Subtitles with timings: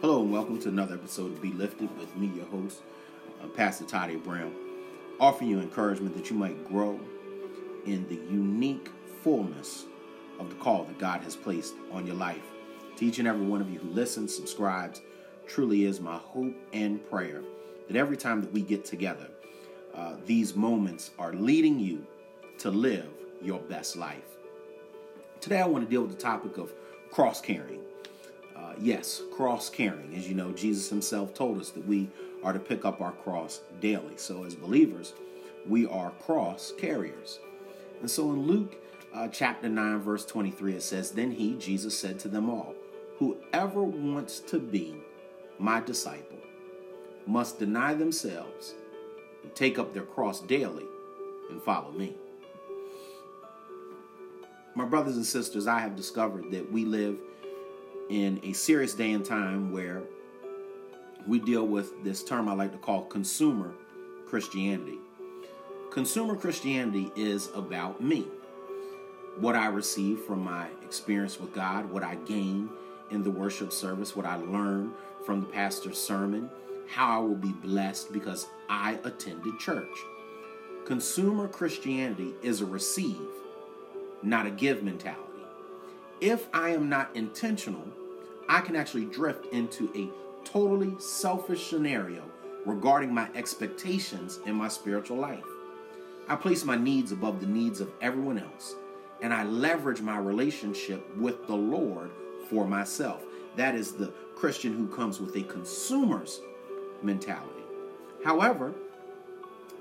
[0.00, 2.82] Hello and welcome to another episode of Be Lifted with me, your host,
[3.42, 4.54] uh, Pastor Toddy Brown,
[5.18, 7.00] offering you encouragement that you might grow
[7.84, 8.90] in the unique
[9.24, 9.86] fullness
[10.38, 12.44] of the call that God has placed on your life.
[12.98, 15.00] To each and every one of you who listens, subscribes,
[15.48, 17.42] truly is my hope and prayer
[17.88, 19.26] that every time that we get together,
[19.96, 22.06] uh, these moments are leading you
[22.58, 23.08] to live
[23.42, 24.36] your best life.
[25.40, 26.72] Today, I want to deal with the topic of
[27.10, 27.82] cross carrying.
[28.80, 30.14] Yes, cross carrying.
[30.14, 32.08] As you know, Jesus himself told us that we
[32.44, 34.16] are to pick up our cross daily.
[34.16, 35.14] So, as believers,
[35.66, 37.40] we are cross carriers.
[38.00, 38.76] And so, in Luke
[39.12, 42.74] uh, chapter 9, verse 23, it says, Then he, Jesus, said to them all,
[43.18, 44.94] Whoever wants to be
[45.58, 46.38] my disciple
[47.26, 48.74] must deny themselves
[49.42, 50.86] and take up their cross daily
[51.50, 52.14] and follow me.
[54.76, 57.18] My brothers and sisters, I have discovered that we live
[58.08, 60.02] in a serious day and time where
[61.26, 63.74] we deal with this term I like to call consumer
[64.26, 64.98] Christianity.
[65.90, 68.26] Consumer Christianity is about me.
[69.38, 72.70] What I receive from my experience with God, what I gain
[73.10, 74.92] in the worship service, what I learn
[75.24, 76.50] from the pastor's sermon,
[76.88, 79.86] how I will be blessed because I attended church.
[80.84, 83.28] Consumer Christianity is a receive,
[84.22, 85.27] not a give mentality.
[86.20, 87.86] If I am not intentional
[88.48, 90.08] I can actually drift into a
[90.48, 92.22] totally selfish scenario
[92.64, 95.44] regarding my expectations in my spiritual life.
[96.28, 98.74] I place my needs above the needs of everyone else,
[99.20, 102.10] and I leverage my relationship with the Lord
[102.48, 103.22] for myself.
[103.56, 106.40] That is the Christian who comes with a consumer's
[107.02, 107.62] mentality.
[108.24, 108.74] However,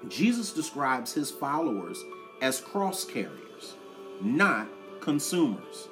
[0.09, 2.03] Jesus describes his followers
[2.41, 3.75] as cross carriers,
[4.21, 4.67] not
[4.99, 5.87] consumers.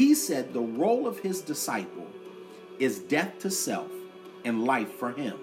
[0.00, 2.06] He said the role of his disciple
[2.78, 3.90] is death to self
[4.46, 5.36] and life for him.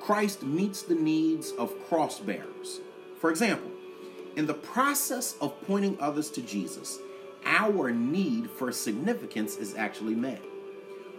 [0.00, 2.80] Christ meets the needs of cross bearers.
[3.20, 3.70] For example,
[4.36, 6.98] in the process of pointing others to Jesus,
[7.44, 10.40] our need for significance is actually met.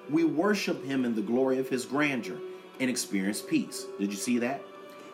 [0.10, 2.40] We worship him in the glory of his grandeur
[2.80, 3.86] and experience peace.
[4.00, 4.64] Did you see that?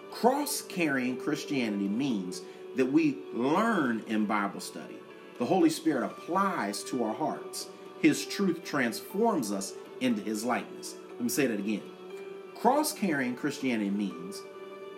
[0.10, 2.44] Cross carrying Christianity means
[2.78, 5.00] that we learn in Bible study
[5.38, 7.68] the Holy Spirit applies to our hearts.
[8.02, 10.96] His truth transforms us into His likeness.
[11.12, 11.84] Let me say that again.
[12.56, 14.42] Cross carrying Christianity means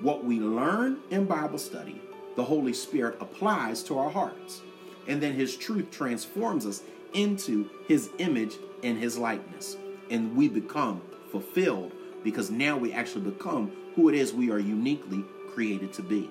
[0.01, 2.01] what we learn in Bible study,
[2.35, 4.61] the Holy Spirit applies to our hearts.
[5.07, 6.83] And then His truth transforms us
[7.13, 9.77] into His image and His likeness.
[10.11, 11.93] And we become fulfilled
[12.23, 15.23] because now we actually become who it is we are uniquely
[15.53, 16.29] created to be.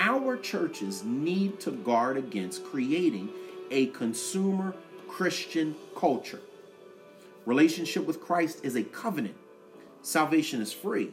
[0.00, 3.30] Our churches need to guard against creating
[3.72, 4.72] a consumer
[5.08, 6.40] Christian culture.
[7.46, 9.34] Relationship with Christ is a covenant.
[10.02, 11.12] Salvation is free,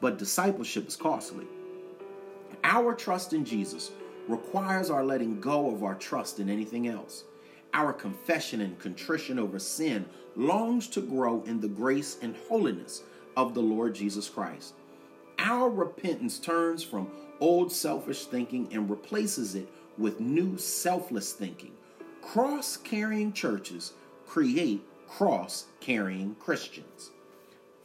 [0.00, 1.44] but discipleship is costly.
[2.64, 3.90] Our trust in Jesus
[4.26, 7.24] requires our letting go of our trust in anything else.
[7.74, 13.02] Our confession and contrition over sin longs to grow in the grace and holiness
[13.36, 14.72] of the Lord Jesus Christ.
[15.38, 19.68] Our repentance turns from old selfish thinking and replaces it
[19.98, 21.72] with new selfless thinking.
[22.22, 23.92] Cross carrying churches
[24.26, 27.10] create cross carrying Christians.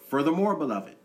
[0.07, 0.95] Furthermore, beloved,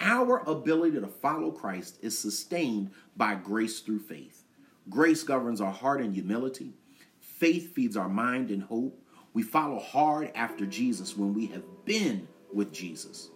[0.00, 4.42] our ability to follow Christ is sustained by grace through faith.
[4.90, 6.74] Grace governs our heart in humility.
[7.20, 9.00] Faith feeds our mind in hope.
[9.32, 13.30] We follow hard after Jesus when we have been with Jesus.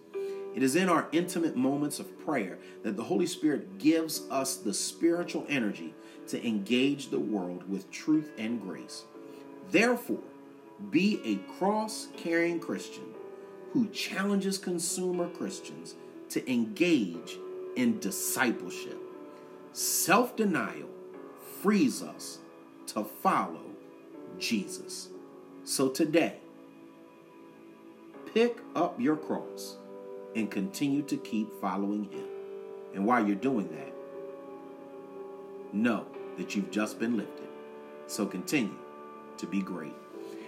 [0.59, 4.73] It is in our intimate moments of prayer that the Holy Spirit gives us the
[4.73, 5.93] spiritual energy
[6.27, 9.05] to engage the world with truth and grace.
[9.71, 10.19] Therefore,
[10.89, 13.05] be a cross carrying Christian
[13.71, 15.95] who challenges consumer Christians
[16.27, 17.37] to engage
[17.77, 18.99] in discipleship.
[19.71, 20.89] Self denial
[21.61, 22.39] frees us
[22.87, 23.63] to follow
[24.37, 25.07] Jesus.
[25.63, 26.41] So today,
[28.33, 29.77] pick up your cross
[30.35, 32.25] and continue to keep following Him.
[32.93, 33.93] And while you're doing that,
[35.73, 36.05] know
[36.37, 37.47] that you've just been lifted.
[38.07, 38.75] So continue
[39.37, 39.93] to be great.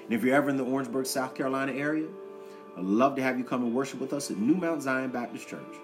[0.03, 2.07] And if you're ever in the Orangeburg, South Carolina area,
[2.77, 5.47] I'd love to have you come and worship with us at New Mount Zion Baptist
[5.47, 5.75] Church,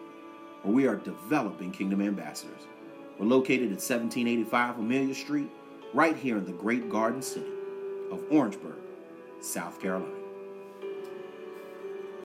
[0.64, 2.62] where we are developing kingdom ambassadors.
[3.20, 5.50] We're located at 1785 Amelia Street,
[5.94, 7.52] right here in the great garden city
[8.12, 8.78] of Orangeburg,
[9.42, 10.17] South Carolina.